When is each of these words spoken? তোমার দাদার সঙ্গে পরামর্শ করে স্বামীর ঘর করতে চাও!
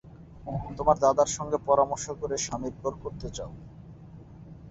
তোমার 0.77 0.97
দাদার 0.99 1.29
সঙ্গে 1.37 1.57
পরামর্শ 1.67 2.05
করে 2.19 2.35
স্বামীর 2.37 2.73
ঘর 2.81 2.93
করতে 3.03 3.27
চাও! 3.35 3.51